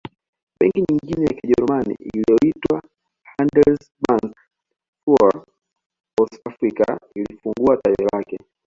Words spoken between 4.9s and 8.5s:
fuer Ostafrika ilifungua tawi lake